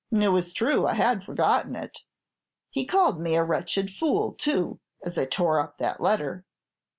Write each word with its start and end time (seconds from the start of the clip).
It 0.11 0.29
was 0.29 0.51
true, 0.51 0.87
I 0.87 0.95
had 0.95 1.23
forgotten 1.23 1.75
it. 1.75 2.05
"'He 2.71 2.87
called 2.87 3.19
me 3.21 3.35
a 3.35 3.43
wretched 3.43 3.91
fool, 3.91 4.33
too, 4.33 4.79
as 5.05 5.15
I 5.15 5.25
tore 5.25 5.59
up 5.59 5.77
that 5.77 6.01
letter. 6.01 6.43